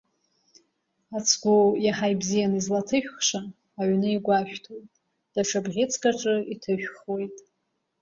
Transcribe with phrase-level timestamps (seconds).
[1.15, 3.41] Ацгәы иаҳа ибзианы излаҭышәхша
[3.79, 4.89] аҩны игәашәҭоит,
[5.33, 7.35] даҽа бӷьыцк аҿы иҭышәхуеит.